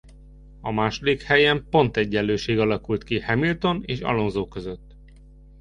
A 0.61 0.71
második 0.71 1.21
helyen 1.21 1.67
pontegyenlőség 1.69 2.59
alakult 2.59 3.03
ki 3.03 3.19
Hamilton 3.19 3.83
és 3.85 3.99
Alonso 4.01 4.47
között. 4.47 4.95